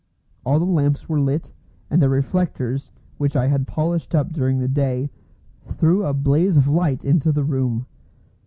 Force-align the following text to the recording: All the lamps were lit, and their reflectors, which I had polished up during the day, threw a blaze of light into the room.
All 0.43 0.57
the 0.57 0.65
lamps 0.65 1.07
were 1.07 1.19
lit, 1.19 1.51
and 1.91 2.01
their 2.01 2.09
reflectors, 2.09 2.91
which 3.19 3.35
I 3.35 3.45
had 3.49 3.67
polished 3.67 4.15
up 4.15 4.33
during 4.33 4.57
the 4.57 4.67
day, 4.67 5.11
threw 5.69 6.03
a 6.03 6.11
blaze 6.11 6.57
of 6.57 6.67
light 6.67 7.05
into 7.05 7.31
the 7.31 7.43
room. 7.43 7.85